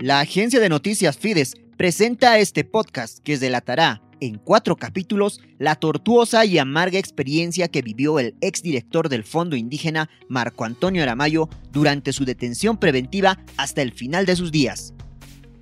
La 0.00 0.20
agencia 0.20 0.58
de 0.58 0.68
noticias 0.68 1.16
Fides 1.16 1.54
presenta 1.76 2.38
este 2.38 2.64
podcast 2.64 3.20
que 3.20 3.38
delatará 3.38 4.02
en 4.20 4.38
cuatro 4.38 4.76
capítulos 4.76 5.40
la 5.58 5.76
tortuosa 5.76 6.44
y 6.44 6.58
amarga 6.58 6.98
experiencia 6.98 7.68
que 7.68 7.82
vivió 7.82 8.18
el 8.18 8.34
exdirector 8.40 9.08
del 9.08 9.24
Fondo 9.24 9.56
Indígena 9.56 10.10
Marco 10.28 10.64
Antonio 10.64 11.02
Aramayo 11.02 11.48
durante 11.70 12.12
su 12.12 12.24
detención 12.24 12.78
preventiva 12.78 13.38
hasta 13.56 13.82
el 13.82 13.92
final 13.92 14.26
de 14.26 14.36
sus 14.36 14.52
días. 14.52 14.94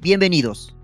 Bienvenidos. 0.01 0.75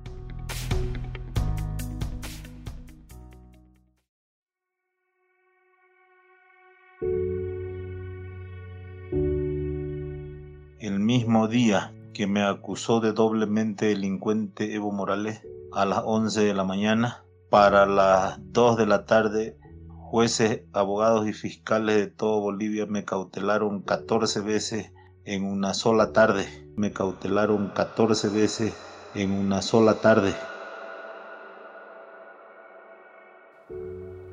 Que 12.12 12.26
me 12.26 12.42
acusó 12.42 13.00
de 13.00 13.12
doblemente 13.12 13.86
delincuente 13.86 14.74
Evo 14.74 14.92
Morales 14.92 15.40
a 15.72 15.86
las 15.86 16.02
11 16.04 16.44
de 16.44 16.52
la 16.52 16.64
mañana. 16.64 17.24
Para 17.48 17.86
las 17.86 18.38
2 18.52 18.76
de 18.76 18.84
la 18.84 19.06
tarde, 19.06 19.56
jueces, 19.88 20.64
abogados 20.74 21.26
y 21.26 21.32
fiscales 21.32 21.96
de 21.96 22.08
todo 22.08 22.40
Bolivia 22.40 22.84
me 22.84 23.06
cautelaron 23.06 23.80
14 23.80 24.40
veces 24.40 24.92
en 25.24 25.44
una 25.44 25.72
sola 25.72 26.12
tarde. 26.12 26.46
Me 26.76 26.92
cautelaron 26.92 27.68
14 27.74 28.28
veces 28.28 28.74
en 29.14 29.32
una 29.32 29.62
sola 29.62 29.94
tarde. 29.94 30.34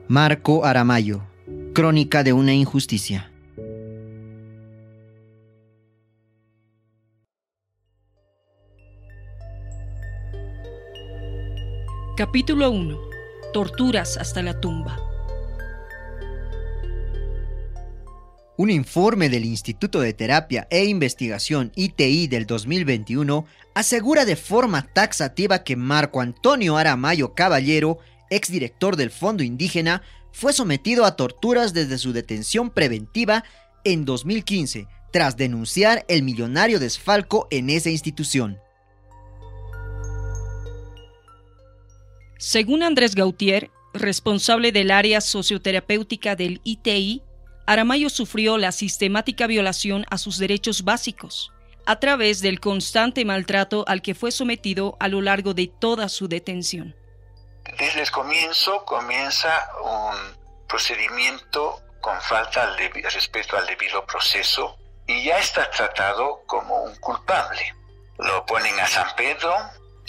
Marco 0.10 0.66
Aramayo, 0.66 1.22
Crónica 1.74 2.24
de 2.24 2.34
una 2.34 2.54
injusticia. 2.54 3.33
Capítulo 12.16 12.70
1. 12.70 12.96
Torturas 13.54 14.18
hasta 14.18 14.44
la 14.44 14.60
tumba. 14.60 15.00
Un 18.56 18.70
informe 18.70 19.30
del 19.30 19.46
Instituto 19.46 20.00
de 20.00 20.14
Terapia 20.14 20.68
e 20.70 20.86
Investigación 20.86 21.72
ITI 21.76 22.28
del 22.28 22.46
2021 22.46 23.48
asegura 23.74 24.26
de 24.26 24.36
forma 24.36 24.84
taxativa 24.94 25.64
que 25.64 25.76
Marco 25.76 26.22
Antonio 26.22 26.78
Aramayo 26.78 27.34
Caballero, 27.34 27.98
exdirector 28.30 28.96
del 28.96 29.10
Fondo 29.10 29.42
Indígena, 29.42 30.04
fue 30.32 30.54
sometido 30.54 31.06
a 31.06 31.16
torturas 31.16 31.74
desde 31.74 31.98
su 31.98 32.14
detención 32.14 32.70
preventiva 32.70 33.44
en 33.84 34.06
2015, 34.06 34.86
tras 35.12 35.36
denunciar 35.36 36.06
el 36.08 36.22
millonario 36.22 36.80
desfalco 36.80 37.48
en 37.50 37.72
esa 37.72 37.90
institución. 37.90 38.60
Según 42.46 42.84
Andrés 42.84 43.16
Gautier, 43.16 43.72
responsable 43.94 44.74
del 44.74 44.92
área 44.92 45.22
socioterapéutica 45.22 46.36
del 46.36 46.60
ITI, 46.66 47.24
Aramayo 47.66 48.10
sufrió 48.10 48.58
la 48.58 48.74
sistemática 48.74 49.48
violación 49.48 50.06
a 50.10 50.18
sus 50.18 50.40
derechos 50.40 50.84
básicos 50.84 51.54
a 51.86 52.02
través 52.02 52.42
del 52.42 52.60
constante 52.60 53.24
maltrato 53.24 53.86
al 53.88 54.02
que 54.02 54.14
fue 54.14 54.34
sometido 54.34 54.98
a 55.00 55.08
lo 55.08 55.22
largo 55.22 55.54
de 55.54 55.68
toda 55.68 56.10
su 56.10 56.28
detención. 56.28 56.94
Desde 57.80 58.02
el 58.02 58.12
comienzo 58.12 58.84
comienza 58.84 59.66
un 59.82 60.68
procedimiento 60.68 61.82
con 62.02 62.20
falta 62.20 62.76
de 62.76 62.90
respeto 63.04 63.56
al 63.56 63.68
debido 63.68 64.06
proceso 64.06 64.76
y 65.08 65.24
ya 65.24 65.40
está 65.40 65.72
tratado 65.72 66.42
como 66.46 66.84
un 66.84 66.96
culpable. 66.98 67.74
Lo 68.18 68.46
ponen 68.46 68.78
a 68.82 68.88
San 68.88 69.16
Pedro 69.16 69.56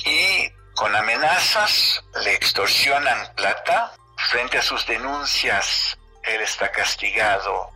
y 0.05 0.51
con 0.75 0.95
amenazas 0.95 2.03
le 2.25 2.35
extorsionan 2.35 3.35
plata. 3.35 3.93
Frente 4.31 4.59
a 4.59 4.63
sus 4.63 4.87
denuncias, 4.87 5.99
él 6.23 6.41
está 6.41 6.71
castigado 6.71 7.71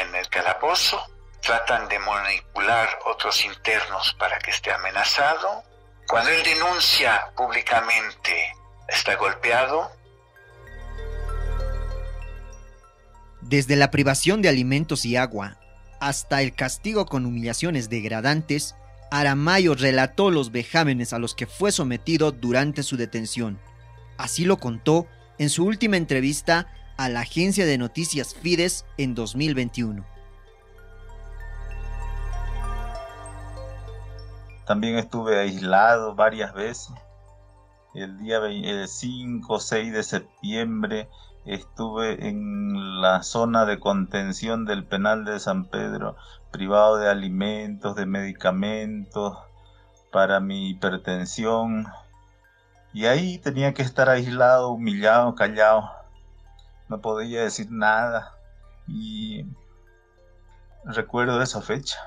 en 0.00 0.14
el 0.14 0.28
calabozo. 0.28 1.00
Tratan 1.40 1.88
de 1.88 1.98
manipular 1.98 2.88
otros 3.04 3.44
internos 3.44 4.14
para 4.18 4.38
que 4.38 4.50
esté 4.50 4.72
amenazado. 4.72 5.62
Cuando 6.08 6.30
él 6.30 6.42
denuncia 6.42 7.30
públicamente, 7.36 8.54
está 8.88 9.16
golpeado. 9.16 9.90
Desde 13.40 13.76
la 13.76 13.90
privación 13.90 14.42
de 14.42 14.48
alimentos 14.48 15.04
y 15.04 15.16
agua 15.16 15.56
hasta 16.00 16.42
el 16.42 16.54
castigo 16.54 17.06
con 17.06 17.26
humillaciones 17.26 17.88
degradantes, 17.88 18.74
Aramayo 19.10 19.74
relató 19.74 20.30
los 20.30 20.50
vejámenes 20.50 21.12
a 21.12 21.18
los 21.18 21.34
que 21.34 21.46
fue 21.46 21.72
sometido 21.72 22.32
durante 22.32 22.82
su 22.82 22.96
detención. 22.96 23.58
Así 24.18 24.44
lo 24.44 24.56
contó 24.56 25.06
en 25.38 25.50
su 25.50 25.64
última 25.64 25.96
entrevista 25.96 26.68
a 26.96 27.08
la 27.08 27.20
agencia 27.20 27.66
de 27.66 27.78
noticias 27.78 28.34
Fides 28.34 28.84
en 28.96 29.14
2021. 29.14 30.04
También 34.66 34.96
estuve 34.96 35.38
aislado 35.38 36.14
varias 36.14 36.52
veces. 36.52 36.90
El 37.94 38.18
día 38.18 38.40
5 38.86 39.54
o 39.54 39.60
6 39.60 39.92
de 39.92 40.02
septiembre 40.02 41.08
estuve 41.46 42.28
en 42.28 43.00
la 43.00 43.22
zona 43.22 43.64
de 43.64 43.78
contención 43.78 44.64
del 44.64 44.84
penal 44.84 45.24
de 45.24 45.38
San 45.38 45.66
Pedro, 45.66 46.16
privado 46.50 46.96
de 46.96 47.08
alimentos, 47.08 47.94
de 47.94 48.06
medicamentos 48.06 49.38
para 50.10 50.40
mi 50.40 50.70
hipertensión. 50.70 51.86
Y 52.92 53.06
ahí 53.06 53.38
tenía 53.38 53.74
que 53.74 53.82
estar 53.82 54.08
aislado, 54.08 54.70
humillado, 54.70 55.34
callado. 55.34 55.90
No 56.88 57.00
podía 57.00 57.42
decir 57.42 57.68
nada. 57.70 58.34
Y 58.88 59.44
recuerdo 60.84 61.42
esa 61.42 61.60
fecha. 61.60 61.98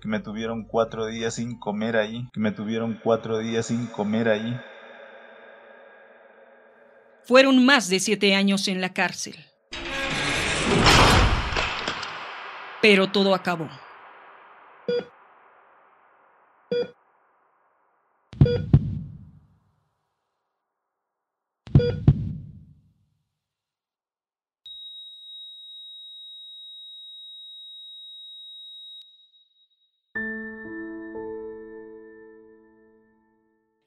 Que 0.00 0.08
me 0.08 0.20
tuvieron 0.20 0.64
cuatro 0.64 1.06
días 1.06 1.34
sin 1.34 1.58
comer 1.58 1.96
ahí. 1.96 2.28
Que 2.32 2.40
me 2.40 2.52
tuvieron 2.52 3.00
cuatro 3.02 3.38
días 3.38 3.66
sin 3.66 3.86
comer 3.86 4.28
ahí. 4.28 4.60
Fueron 7.26 7.64
más 7.64 7.88
de 7.88 7.98
siete 7.98 8.36
años 8.36 8.68
en 8.68 8.80
la 8.80 8.92
cárcel. 8.92 9.34
Pero 12.80 13.10
todo 13.10 13.34
acabó. 13.34 13.68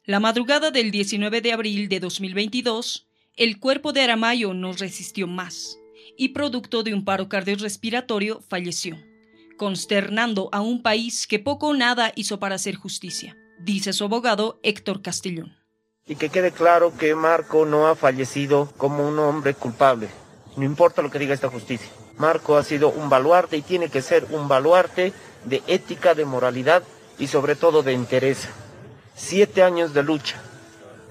La 0.03 0.19
madrugada 0.19 0.71
del 0.71 0.91
19 0.91 1.39
de 1.39 1.53
abril 1.53 1.87
de 1.87 1.99
2022, 1.99 3.08
el 3.39 3.57
cuerpo 3.57 3.93
de 3.93 4.01
Aramayo 4.01 4.53
no 4.53 4.73
resistió 4.73 5.25
más 5.25 5.79
y 6.17 6.29
producto 6.29 6.83
de 6.83 6.93
un 6.93 7.05
paro 7.05 7.29
cardiorrespiratorio 7.29 8.41
falleció, 8.49 8.97
consternando 9.57 10.49
a 10.51 10.59
un 10.59 10.83
país 10.83 11.25
que 11.25 11.39
poco 11.39 11.67
o 11.67 11.73
nada 11.73 12.11
hizo 12.15 12.37
para 12.41 12.55
hacer 12.55 12.75
justicia, 12.75 13.37
dice 13.57 13.93
su 13.93 14.03
abogado 14.03 14.59
Héctor 14.61 15.01
Castellón. 15.01 15.55
Y 16.05 16.17
que 16.17 16.27
quede 16.27 16.51
claro 16.51 16.91
que 16.97 17.15
Marco 17.15 17.65
no 17.65 17.87
ha 17.87 17.95
fallecido 17.95 18.73
como 18.75 19.07
un 19.07 19.17
hombre 19.19 19.53
culpable, 19.53 20.09
no 20.57 20.65
importa 20.65 21.01
lo 21.01 21.09
que 21.09 21.19
diga 21.19 21.33
esta 21.33 21.49
justicia. 21.49 21.89
Marco 22.17 22.57
ha 22.57 22.63
sido 22.65 22.89
un 22.89 23.07
baluarte 23.09 23.55
y 23.55 23.61
tiene 23.61 23.87
que 23.87 24.01
ser 24.01 24.27
un 24.31 24.49
baluarte 24.49 25.13
de 25.45 25.63
ética, 25.67 26.13
de 26.13 26.25
moralidad 26.25 26.83
y 27.17 27.27
sobre 27.27 27.55
todo 27.55 27.83
de 27.83 27.93
interés. 27.93 28.49
Siete 29.15 29.63
años 29.63 29.93
de 29.93 30.03
lucha, 30.03 30.41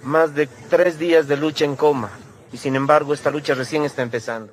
más 0.03 0.35
de 0.35 0.47
tres 0.71 0.99
días 0.99 1.29
de 1.29 1.37
lucha 1.37 1.65
en 1.65 1.77
coma 1.77 2.11
y 2.53 2.56
sin 2.56 2.77
embargo 2.77 3.15
esta 3.15 3.31
lucha 3.31 3.55
recién 3.55 3.85
está 3.85 4.03
empezando. 4.03 4.53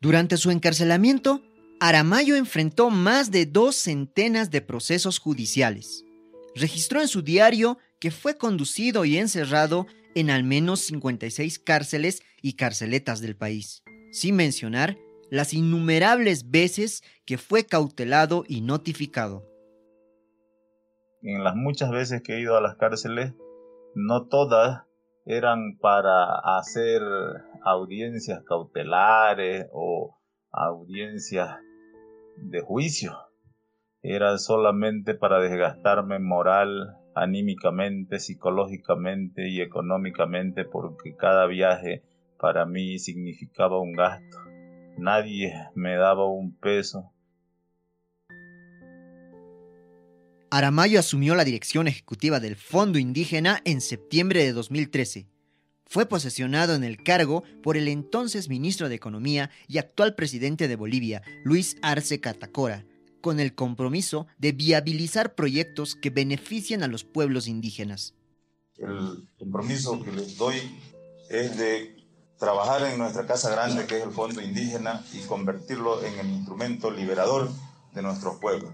Durante 0.00 0.36
su 0.36 0.50
encarcelamiento, 0.50 1.42
Aramayo 1.80 2.36
enfrentó 2.36 2.90
más 2.90 3.30
de 3.30 3.46
dos 3.46 3.76
centenas 3.76 4.50
de 4.50 4.60
procesos 4.60 5.18
judiciales. 5.18 6.04
Registró 6.54 7.00
en 7.00 7.08
su 7.08 7.22
diario 7.22 7.78
que 8.00 8.10
fue 8.10 8.36
conducido 8.36 9.04
y 9.04 9.16
encerrado 9.16 9.86
en 10.14 10.30
al 10.30 10.44
menos 10.44 10.80
56 10.80 11.58
cárceles 11.58 12.22
y 12.42 12.54
carceletas 12.54 13.20
del 13.20 13.36
país, 13.36 13.82
sin 14.12 14.36
mencionar 14.36 14.96
las 15.30 15.52
innumerables 15.52 16.50
veces 16.50 17.02
que 17.24 17.38
fue 17.38 17.66
cautelado 17.66 18.44
y 18.48 18.60
notificado 18.60 19.47
en 21.22 21.44
las 21.44 21.54
muchas 21.54 21.90
veces 21.90 22.22
que 22.22 22.34
he 22.34 22.40
ido 22.40 22.56
a 22.56 22.60
las 22.60 22.76
cárceles, 22.76 23.34
no 23.94 24.26
todas 24.26 24.84
eran 25.26 25.76
para 25.78 26.38
hacer 26.56 27.02
audiencias 27.62 28.42
cautelares 28.44 29.66
o 29.72 30.16
audiencias 30.50 31.58
de 32.36 32.60
juicio. 32.60 33.12
Era 34.02 34.38
solamente 34.38 35.14
para 35.14 35.40
desgastarme 35.40 36.18
moral, 36.18 36.96
anímicamente, 37.14 38.20
psicológicamente 38.20 39.48
y 39.48 39.60
económicamente 39.60 40.64
porque 40.64 41.16
cada 41.16 41.46
viaje 41.46 42.04
para 42.38 42.64
mí 42.64 42.98
significaba 42.98 43.80
un 43.80 43.92
gasto. 43.92 44.38
Nadie 44.96 45.52
me 45.74 45.96
daba 45.96 46.26
un 46.26 46.56
peso. 46.56 47.12
Aramayo 50.50 50.98
asumió 50.98 51.34
la 51.34 51.44
dirección 51.44 51.88
ejecutiva 51.88 52.40
del 52.40 52.56
Fondo 52.56 52.98
Indígena 52.98 53.60
en 53.66 53.82
septiembre 53.82 54.42
de 54.42 54.54
2013. 54.54 55.28
Fue 55.84 56.06
posesionado 56.06 56.74
en 56.74 56.84
el 56.84 57.02
cargo 57.02 57.42
por 57.62 57.76
el 57.76 57.86
entonces 57.86 58.48
ministro 58.48 58.88
de 58.88 58.94
Economía 58.94 59.50
y 59.66 59.76
actual 59.76 60.14
presidente 60.14 60.66
de 60.66 60.76
Bolivia, 60.76 61.22
Luis 61.44 61.76
Arce 61.82 62.20
Catacora, 62.20 62.86
con 63.20 63.40
el 63.40 63.54
compromiso 63.54 64.26
de 64.38 64.52
viabilizar 64.52 65.34
proyectos 65.34 65.94
que 65.94 66.08
beneficien 66.08 66.82
a 66.82 66.88
los 66.88 67.04
pueblos 67.04 67.46
indígenas. 67.46 68.14
El 68.78 69.28
compromiso 69.38 70.02
que 70.02 70.12
les 70.12 70.38
doy 70.38 70.56
es 71.28 71.58
de 71.58 71.94
trabajar 72.38 72.84
en 72.84 72.98
nuestra 72.98 73.26
casa 73.26 73.50
grande, 73.50 73.86
que 73.86 73.98
es 73.98 74.04
el 74.04 74.12
Fondo 74.12 74.40
Indígena, 74.40 75.04
y 75.12 75.20
convertirlo 75.26 76.02
en 76.04 76.18
el 76.18 76.30
instrumento 76.30 76.90
liberador 76.90 77.50
de 77.92 78.00
nuestros 78.00 78.36
pueblos. 78.36 78.72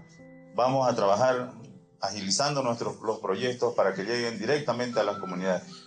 Vamos 0.55 0.87
a 0.87 0.95
trabajar 0.95 1.51
agilizando 2.05 2.63
nuestros, 2.63 2.99
los 3.01 3.19
proyectos 3.19 3.75
para 3.75 3.93
que 3.93 4.03
lleguen 4.03 4.39
directamente 4.39 4.99
a 4.99 5.03
las 5.03 5.17
comunidades. 5.17 5.85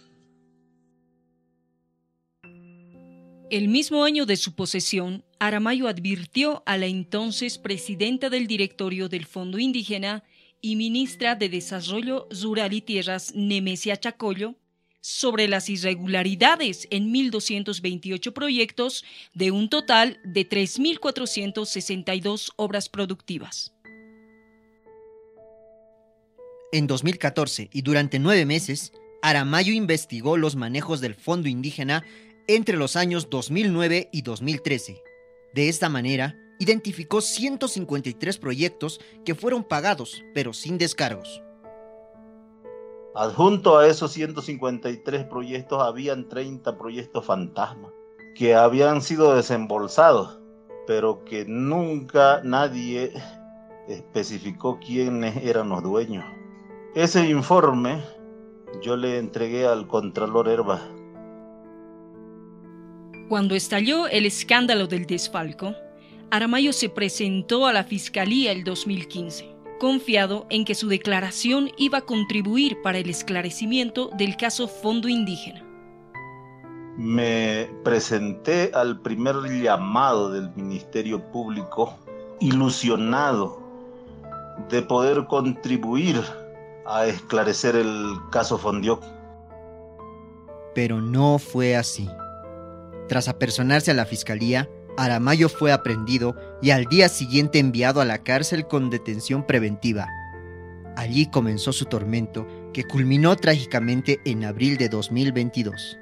El 3.50 3.68
mismo 3.68 4.04
año 4.04 4.26
de 4.26 4.36
su 4.36 4.54
posesión, 4.54 5.24
Aramayo 5.38 5.88
advirtió 5.88 6.62
a 6.66 6.76
la 6.76 6.84
entonces 6.84 7.56
presidenta 7.56 8.28
del 8.28 8.46
directorio 8.46 9.08
del 9.08 9.24
Fondo 9.24 9.58
Indígena 9.58 10.22
y 10.60 10.76
ministra 10.76 11.34
de 11.34 11.48
Desarrollo 11.48 12.28
Rural 12.42 12.74
y 12.74 12.82
Tierras, 12.82 13.32
Nemesia 13.34 13.96
Chacollo, 13.96 14.56
sobre 15.00 15.48
las 15.48 15.70
irregularidades 15.70 16.88
en 16.90 17.10
1.228 17.10 18.34
proyectos 18.34 19.02
de 19.32 19.50
un 19.50 19.70
total 19.70 20.20
de 20.24 20.46
3.462 20.46 22.52
obras 22.56 22.90
productivas. 22.90 23.72
En 26.70 26.86
2014 26.86 27.70
y 27.72 27.80
durante 27.80 28.18
nueve 28.18 28.44
meses, 28.44 28.92
Aramayo 29.22 29.72
investigó 29.72 30.36
los 30.36 30.54
manejos 30.54 31.00
del 31.00 31.14
Fondo 31.14 31.48
Indígena 31.48 32.04
entre 32.46 32.76
los 32.76 32.94
años 32.94 33.30
2009 33.30 34.10
y 34.12 34.20
2013. 34.20 35.02
De 35.54 35.70
esta 35.70 35.88
manera, 35.88 36.36
identificó 36.58 37.22
153 37.22 38.36
proyectos 38.36 39.00
que 39.24 39.34
fueron 39.34 39.64
pagados, 39.64 40.22
pero 40.34 40.52
sin 40.52 40.76
descargos. 40.76 41.42
Adjunto 43.14 43.78
a 43.78 43.86
esos 43.86 44.12
153 44.12 45.24
proyectos 45.24 45.82
habían 45.82 46.28
30 46.28 46.76
proyectos 46.76 47.24
fantasma 47.24 47.90
que 48.36 48.54
habían 48.54 49.00
sido 49.00 49.34
desembolsados, 49.34 50.38
pero 50.86 51.24
que 51.24 51.46
nunca 51.46 52.42
nadie 52.44 53.14
especificó 53.88 54.78
quiénes 54.78 55.42
eran 55.42 55.70
los 55.70 55.82
dueños. 55.82 56.37
Ese 56.98 57.28
informe 57.28 58.02
yo 58.82 58.96
le 58.96 59.18
entregué 59.18 59.64
al 59.64 59.86
Contralor 59.86 60.48
Herba 60.48 60.80
cuando 63.28 63.54
estalló 63.54 64.08
el 64.08 64.26
escándalo 64.26 64.88
del 64.88 65.06
desfalco, 65.06 65.74
Aramayo 66.30 66.72
se 66.72 66.88
presentó 66.88 67.66
a 67.66 67.72
la 67.72 67.84
Fiscalía 67.84 68.50
el 68.50 68.64
2015, 68.64 69.54
confiado 69.78 70.46
en 70.50 70.64
que 70.64 70.74
su 70.74 70.88
declaración 70.88 71.70
iba 71.76 71.98
a 71.98 72.06
contribuir 72.06 72.82
para 72.82 72.98
el 72.98 73.08
esclarecimiento 73.08 74.10
del 74.16 74.36
caso 74.36 74.66
Fondo 74.66 75.08
Indígena. 75.08 75.62
Me 76.96 77.70
presenté 77.84 78.72
al 78.74 79.02
primer 79.02 79.36
llamado 79.62 80.32
del 80.32 80.50
Ministerio 80.56 81.22
Público 81.30 81.96
ilusionado 82.40 83.60
de 84.68 84.82
poder 84.82 85.26
contribuir 85.26 86.16
a 86.88 87.06
esclarecer 87.06 87.76
el 87.76 88.16
caso 88.30 88.58
Fondioc. 88.58 89.02
Pero 90.74 91.00
no 91.00 91.38
fue 91.38 91.76
así. 91.76 92.08
Tras 93.08 93.28
apersonarse 93.28 93.90
a 93.90 93.94
la 93.94 94.06
fiscalía, 94.06 94.68
Aramayo 94.96 95.48
fue 95.48 95.70
aprendido 95.70 96.34
y 96.60 96.70
al 96.70 96.86
día 96.86 97.08
siguiente 97.08 97.58
enviado 97.58 98.00
a 98.00 98.04
la 98.04 98.18
cárcel 98.18 98.66
con 98.66 98.90
detención 98.90 99.46
preventiva. 99.46 100.08
Allí 100.96 101.30
comenzó 101.30 101.72
su 101.72 101.84
tormento, 101.84 102.46
que 102.72 102.84
culminó 102.84 103.36
trágicamente 103.36 104.20
en 104.24 104.44
abril 104.44 104.76
de 104.76 104.88
2022. 104.88 105.96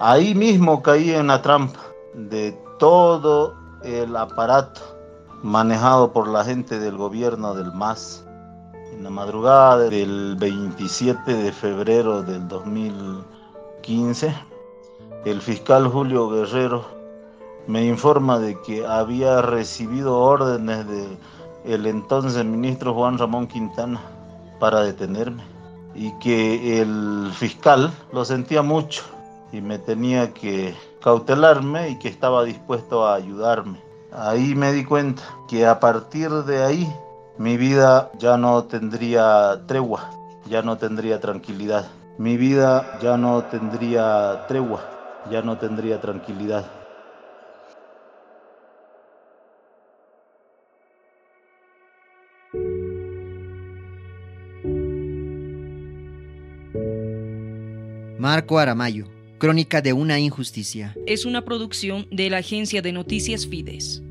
Ahí 0.00 0.34
mismo 0.34 0.82
caí 0.82 1.12
en 1.12 1.28
la 1.28 1.40
trampa 1.40 1.80
de 2.14 2.58
todo 2.78 3.54
el 3.84 4.16
aparato 4.16 4.80
manejado 5.42 6.12
por 6.12 6.26
la 6.26 6.44
gente 6.44 6.78
del 6.78 6.96
gobierno 6.96 7.54
del 7.54 7.72
MAS. 7.72 8.23
En 8.96 9.02
la 9.02 9.10
madrugada 9.10 9.78
del 9.78 10.36
27 10.38 11.34
de 11.34 11.52
febrero 11.52 12.22
del 12.22 12.46
2015, 12.46 14.32
el 15.24 15.40
fiscal 15.42 15.88
Julio 15.88 16.28
Guerrero 16.28 16.84
me 17.66 17.84
informa 17.84 18.38
de 18.38 18.56
que 18.62 18.86
había 18.86 19.42
recibido 19.42 20.16
órdenes 20.16 20.86
del 20.86 21.18
el 21.64 21.86
entonces 21.86 22.44
ministro 22.44 22.94
Juan 22.94 23.18
Ramón 23.18 23.48
Quintana 23.48 24.00
para 24.60 24.82
detenerme 24.82 25.42
y 25.94 26.12
que 26.20 26.80
el 26.80 27.30
fiscal 27.34 27.90
lo 28.12 28.24
sentía 28.24 28.62
mucho 28.62 29.02
y 29.50 29.60
me 29.60 29.78
tenía 29.78 30.32
que 30.32 30.74
cautelarme 31.02 31.90
y 31.90 31.98
que 31.98 32.08
estaba 32.08 32.44
dispuesto 32.44 33.06
a 33.06 33.14
ayudarme. 33.16 33.80
Ahí 34.12 34.54
me 34.54 34.72
di 34.72 34.84
cuenta 34.84 35.22
que 35.48 35.66
a 35.66 35.80
partir 35.80 36.30
de 36.30 36.62
ahí 36.62 36.96
mi 37.38 37.56
vida 37.56 38.10
ya 38.18 38.36
no 38.36 38.64
tendría 38.64 39.60
tregua, 39.66 40.10
ya 40.48 40.62
no 40.62 40.78
tendría 40.78 41.20
tranquilidad. 41.20 41.86
Mi 42.18 42.36
vida 42.36 42.98
ya 43.02 43.16
no 43.16 43.42
tendría 43.44 44.46
tregua 44.46 44.94
ya 45.30 45.42
no 45.42 45.58
tendría 45.58 46.00
tranquilidad. 46.00 46.70
Marco 58.18 58.58
Aramayo, 58.58 59.06
Crónica 59.38 59.82
de 59.82 59.92
una 59.92 60.18
injusticia. 60.18 60.96
Es 61.06 61.26
una 61.26 61.44
producción 61.44 62.06
de 62.10 62.30
la 62.30 62.38
agencia 62.38 62.80
de 62.80 62.92
noticias 62.92 63.46
Fides. 63.46 64.03